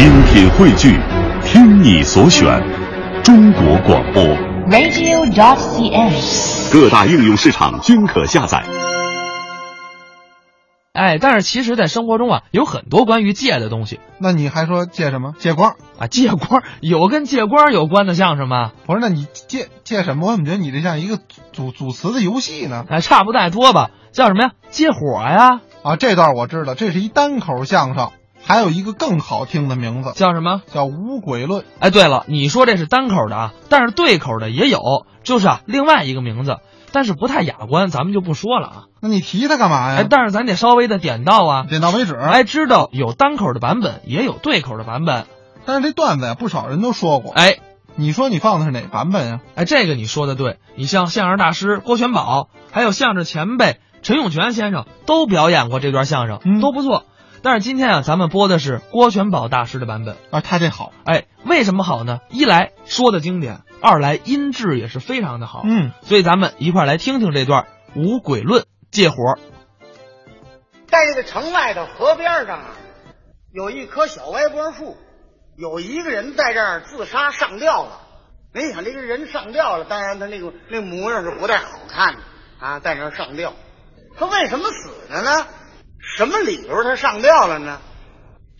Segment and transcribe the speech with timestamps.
[0.00, 0.98] 精品汇聚，
[1.44, 2.58] 听你所选，
[3.22, 4.22] 中国广播。
[4.70, 6.72] radio.dot.cn，。
[6.72, 8.64] 各大应用市场均可下载。
[10.94, 15.34] 哎，但是其实，在生活中啊，有很多关于借的东西那你还说借什么？
[15.38, 15.74] 借光？
[15.98, 16.06] 啊。
[16.06, 18.72] 借光有跟借光有关的相声吗？
[18.86, 20.28] 不是那你借借什么？
[20.28, 21.18] 我怎么觉得你这像一个
[21.52, 22.86] 组组词的游戏呢？
[22.88, 23.90] 哎，差不太多吧。
[24.12, 24.52] 叫什么呀？
[24.70, 25.60] 借火呀？
[25.82, 28.12] 啊，这段我知道，这是一单口相声，
[28.42, 30.62] 还有一个更好听的名字，叫什么？
[30.72, 31.62] 叫《无鬼论》。
[31.78, 34.80] 哎，对了，你说这是单口的啊，但是对口的也有，
[35.22, 36.56] 就是啊，另外一个名字，
[36.92, 38.84] 但是不太雅观，咱们就不说了啊。
[39.00, 40.00] 那你提它干嘛呀？
[40.00, 41.66] 哎，但是咱得稍微的点到啊。
[41.68, 42.14] 点到为止。
[42.14, 45.26] 哎，知道有单口的版本，也有对口的版本。
[45.66, 47.32] 但是这段子呀，不少人都说过。
[47.32, 47.58] 哎，
[47.94, 49.40] 你说你放的是哪版本呀？
[49.54, 57.04] 哎，这个你说的对，你像相声大师郭全宝，还有相声前辈陈永泉先生都表演过这段相声，嗯都不错。
[57.42, 60.16] 但是今天啊，咱们播的是郭全宝大师的版本。
[60.30, 60.92] 啊，他这好。
[61.04, 62.20] 哎，为什么好呢？
[62.28, 65.62] 一来说的经典，二来音质也是非常的好。
[65.64, 67.62] 嗯，所以咱们一块来听听这段
[67.96, 69.16] 《无鬼论》借火。
[70.86, 72.66] 在这个城外的河边上啊，
[73.52, 74.96] 有一棵小歪脖树，
[75.56, 78.00] 有一个人在这儿自杀上吊了。
[78.52, 82.20] 没想这个人上吊了，当然他那个那模样是不太好看的
[82.58, 83.54] 啊，在那儿上吊。
[84.18, 85.46] 他为什么死的呢？
[86.16, 87.80] 什么理由他上吊了呢？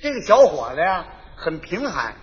[0.00, 1.04] 这个小伙子呀，
[1.36, 2.16] 很贫寒，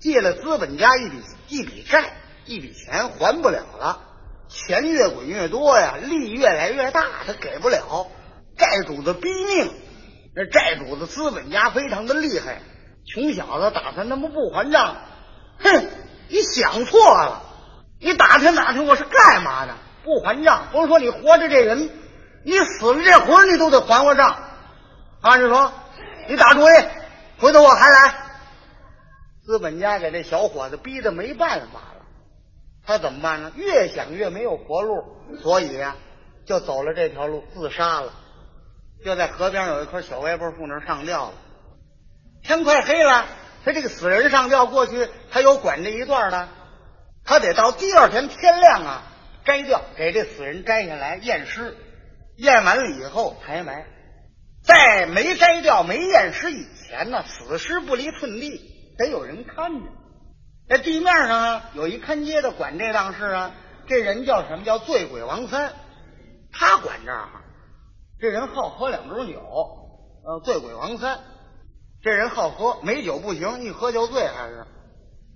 [0.00, 1.16] 借了资本家一笔
[1.48, 2.12] 一笔债，
[2.46, 4.00] 一笔钱还不了了，
[4.48, 8.06] 钱越滚越多呀，利越来越大，他给不了，
[8.56, 9.70] 债主子逼命，
[10.34, 12.62] 那债主子资本家非常的厉害，
[13.06, 14.96] 穷小子打算他妈不还账，
[15.58, 15.86] 哼，
[16.28, 17.42] 你想错了，
[18.00, 19.74] 你打听打听我是干嘛的？
[20.04, 21.90] 不还账，甭说你活着这人，
[22.44, 24.43] 你死了这魂你都得还我账，
[25.24, 25.72] 啊，你说，
[26.28, 26.70] 你打主意，
[27.38, 28.14] 回头我还来。
[29.42, 32.04] 资本家给这小伙子逼得没办法了，
[32.86, 33.50] 他怎么办呢？
[33.56, 35.02] 越想越没有活路，
[35.42, 35.96] 所以呀、
[36.44, 38.12] 就走了这条路，自杀了。
[39.02, 41.34] 就在河边有一棵小歪脖树那上吊了。
[42.42, 43.24] 天快黑了，
[43.64, 46.48] 他这个死人上吊过去，他有管这一段的，
[47.24, 49.02] 他得到第二天天亮啊
[49.46, 51.74] 摘掉，给这死人摘下来验尸，
[52.36, 53.86] 验完了以后抬埋。
[54.64, 59.86] 在没摘掉、没验尸以前呢，死尸不离寸地，得有人看着。
[60.66, 63.50] 在地面上啊，有一看街的管这档事啊，
[63.86, 64.64] 这人叫什么？
[64.64, 65.74] 叫醉鬼王三，
[66.50, 67.28] 他管这儿。
[68.18, 69.42] 这人好喝两盅酒，
[70.24, 71.18] 呃，醉鬼王三，
[72.02, 74.66] 这人好喝，没酒不行，一喝就醉，还是。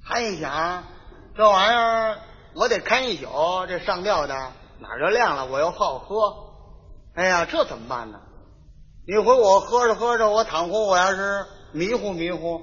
[0.06, 0.84] 他一想，
[1.37, 2.19] 这玩意儿
[2.55, 4.34] 我得看一宿，这上吊的
[4.78, 6.17] 哪儿就亮了，我又好喝，
[7.15, 8.19] 哎呀，这怎么办呢？
[9.08, 12.60] 一回我喝着喝着，我倘或我要是迷糊迷糊，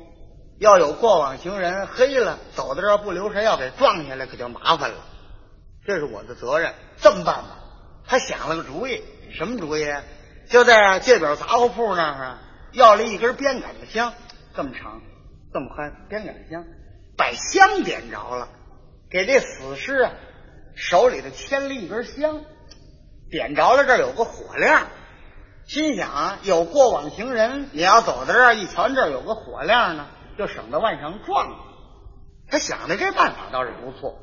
[0.60, 4.98] 要有过往行人黑了，走到这儿不留神要给撞下来，可就麻烦了。
[5.88, 6.72] 这是我的责任。
[6.98, 7.58] 这么办吧，
[8.06, 9.02] 他想了个主意，
[9.36, 9.88] 什么主意？
[10.48, 12.42] 就在界表杂货铺那儿啊，
[12.74, 14.14] 要了一根鞭杆子香，
[14.56, 15.02] 这么长，
[15.52, 16.64] 这么宽，鞭杆子香，
[17.18, 18.50] 把香点着了，
[19.10, 20.12] 给这死尸啊
[20.76, 22.42] 手里头牵了一根香，
[23.32, 24.86] 点着了这儿有个火亮。
[25.68, 30.06] 心想，有过往行人，你要走到这儿一瞧，这儿有个火亮呢，
[30.38, 31.58] 就省得往上撞了。
[32.48, 34.16] 他想的这办法倒是不错，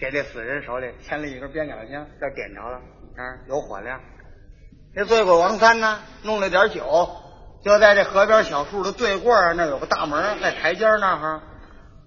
[0.00, 4.00] 给这死人手里牵了一根鞭杆香，这点着了，啊，有火亮。
[4.94, 7.10] 这醉鬼王三呢，弄了点酒，
[7.62, 11.42] 就在这河边小树的对过那有个大门，在台阶那儿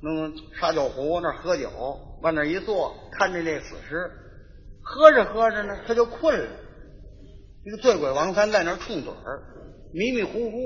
[0.02, 1.70] 弄烧酒壶那喝酒，
[2.24, 4.10] 往那一坐，看着这死尸，
[4.82, 6.48] 喝着喝着呢，他就困了。
[7.70, 9.44] 这个醉鬼王三在那儿冲嘴儿，
[9.94, 10.58] 迷迷糊糊。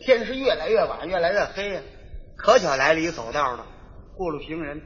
[0.00, 1.82] 天是越来越晚，越来越黑呀、
[2.34, 3.66] 可巧来了一走道的
[4.16, 4.80] 过路行人，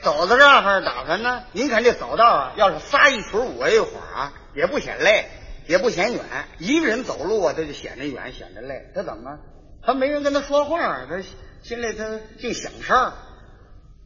[0.00, 1.42] 走到这儿打算呢。
[1.50, 5.24] 您看这走道啊，要是仨一群五一会儿啊，也不显累，
[5.66, 6.22] 也不显远。
[6.60, 8.92] 一个人走路啊，他就显得远，显得累。
[8.94, 9.40] 他怎么？
[9.82, 11.20] 他没人跟他说话，他
[11.64, 13.12] 心里他净想事儿，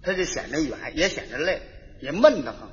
[0.03, 1.61] 他就显得远，也显得累，
[2.01, 2.71] 也闷得慌。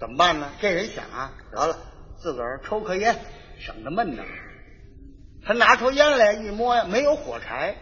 [0.00, 0.50] 怎么办呢？
[0.62, 1.76] 这人想啊，得了，
[2.20, 3.16] 自个儿抽颗烟，
[3.58, 4.30] 省得闷得慌。
[5.44, 7.76] 他拿出烟来一摸呀，没有火柴。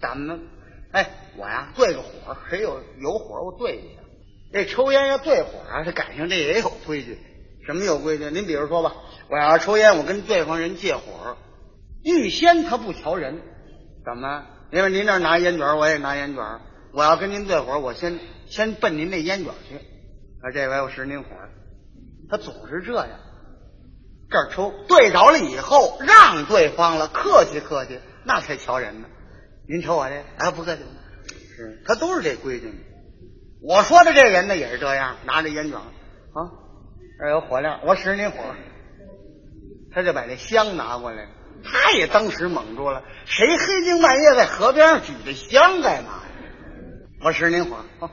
[0.00, 0.40] 咱们，
[0.92, 4.00] 哎，我呀对个火，谁有有火我对一下。
[4.52, 7.18] 这抽烟要对火啊，这赶上这也有规矩。
[7.66, 8.30] 什么有规矩？
[8.30, 8.94] 您比如说吧，
[9.28, 11.36] 我要抽烟，我跟对方人借火，
[12.02, 13.40] 预先他不瞧人，
[14.04, 14.46] 怎么？
[14.72, 16.44] 因为您那拿烟卷，我也拿烟卷。
[16.92, 19.76] 我要跟您对火，我先先奔您那烟卷去。
[19.76, 21.28] 啊，这回我使您火，
[22.30, 23.08] 他总是这样。
[24.30, 29.08] 这儿抽对着了以后，让对方了，客气客气，那才瞧人呢。
[29.68, 30.82] 您瞅我这，哎，不客气，
[31.56, 32.72] 是他都是这规矩。
[33.60, 36.38] 我说的这人呢，也是这样，拿着烟卷啊，
[37.18, 38.38] 这儿有火亮，我使您火，
[39.92, 41.28] 他就把这香拿过来了。
[41.64, 46.22] 他也当时蒙住了，谁黑更半夜在河边上举着香干嘛呀？
[47.24, 48.10] 我使您火，哦，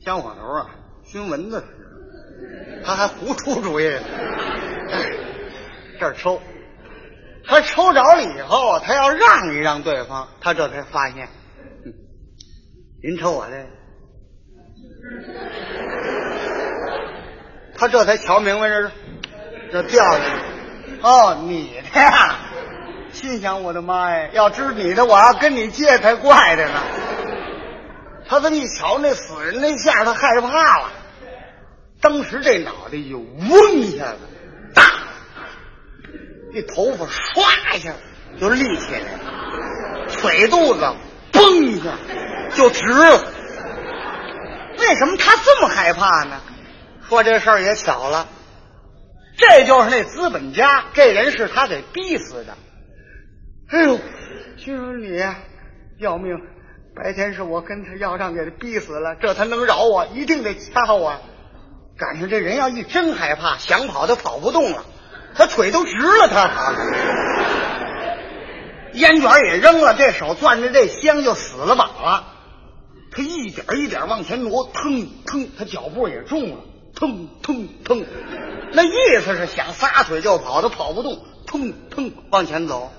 [0.00, 0.70] 香火头啊，
[1.04, 1.64] 熏蚊子。
[2.84, 4.00] 他还胡出主意了，
[4.92, 5.04] 哎
[5.98, 6.40] 这儿抽，
[7.46, 11.28] 他抽着了以后，他要让一让对方，他这才发现，
[13.02, 13.66] 您瞅我这，
[17.76, 18.90] 他这才瞧明白这是
[19.72, 20.24] 这掉下去，
[21.02, 22.36] 哦，你的呀，
[23.12, 26.80] 心想我的妈呀，要知你的，我要跟你借才怪着呢。
[28.28, 30.90] 他这么一瞧那死人那下，他害怕了，
[32.06, 34.18] 当时这脑袋就嗡一下子，
[34.72, 34.84] 大，
[36.54, 37.92] 这头发唰一下
[38.38, 39.08] 就立起来了，
[40.12, 40.88] 腿肚子
[41.32, 41.98] 嘣一下
[42.54, 43.24] 就直了。
[44.78, 46.40] 为什么他这么害怕呢？
[47.08, 48.28] 说这事儿也巧了，
[49.36, 52.56] 这就是那资本家，这人是他给逼死的。
[53.70, 53.98] 哎呦，
[54.56, 55.20] 心说你，
[55.98, 56.36] 要命！
[56.94, 60.06] 白天是我跟他要账，给他逼死了，这他能饶我？
[60.14, 61.20] 一定得掐我。
[61.98, 64.84] 赶上这人要一真害怕，想跑他跑不动了，
[65.34, 66.72] 他腿都直了，他跑。
[68.92, 72.32] 烟卷也扔了，这手攥着这香就死了把了。
[73.10, 76.58] 他一点一点往前挪，腾腾，他脚步也重了，
[76.94, 78.04] 腾腾腾，
[78.72, 82.92] 那意思是想撒腿就跑，他跑不动，腾腾往前走。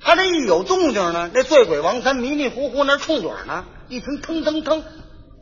[0.00, 4.82] 他这一有动静呢，那醉鬼王三迷迷糊糊那冲嘴呢，一听腾腾腾，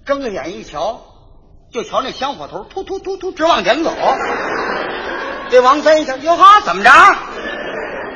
[0.05, 1.10] 睁着眼一瞧，
[1.73, 3.93] 就瞧那香火头突突突突直往前走。
[5.51, 6.91] 这王三一瞧，哟哈，怎么着？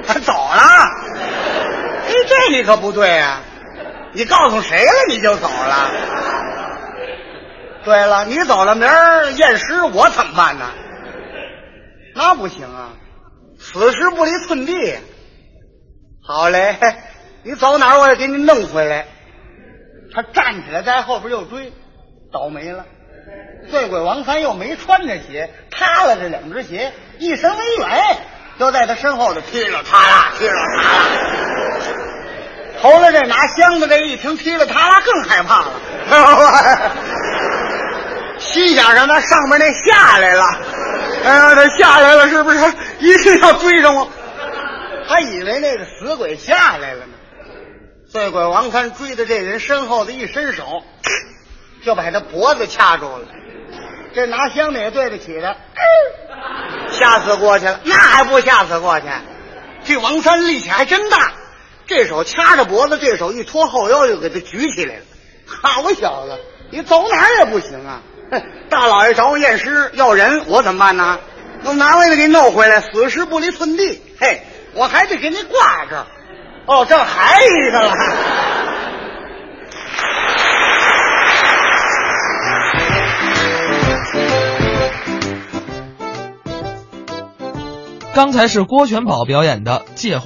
[0.06, 0.60] 他走了？
[2.06, 3.40] 哎，这你可不对呀、
[4.12, 5.90] 你告诉谁了你就走了？
[7.84, 10.70] 对了，你走了，明儿验尸我怎么办呢？
[12.14, 12.90] 那不行啊，
[13.58, 14.96] 此时不离寸地。
[16.26, 16.76] 好嘞，
[17.42, 19.06] 你走哪儿我也给你弄回来。
[20.12, 21.72] 他站起来在后边又追，
[22.32, 22.84] 倒霉了。
[23.70, 27.98] 醉鬼王三又没穿着鞋，塌了这两只鞋，一身微软，
[28.58, 31.04] 就在他身后头踢了他啦，踢了他啦。
[32.80, 35.70] 头来这拿箱子这一听踢了他啦，更害怕了，
[38.38, 40.44] 心想让他上面那下来了，
[41.24, 42.58] 哎呀，他下来了是不是？
[42.98, 44.10] 一定要追上我。
[45.08, 47.12] 他以为那个死鬼下来了呢。
[48.10, 50.82] 醉鬼王三追到这人身后的一伸手，
[51.84, 53.26] 就把他脖子掐住了。
[54.14, 55.56] 这拿香的也对得起他，
[56.90, 57.81] 吓死过去了。
[57.84, 59.06] 那还不吓死过去？
[59.84, 61.32] 这王三力气还真大，
[61.86, 65.02] 这手掐着脖子，这手一拖后腰就给他举起来了。
[65.46, 66.38] 好小子，
[66.70, 68.00] 你走哪儿也不行啊！
[68.31, 71.19] 哼大老爷找我验尸要人，我怎么办呢？
[71.64, 74.02] 我哪位得给弄回来，死尸不离寸地。
[74.19, 74.42] 嘿，
[74.75, 76.06] 我还得给你挂这儿。
[76.66, 77.92] 哦，这还一个了。
[88.14, 90.20] 刚才是郭全宝表演的《借火》。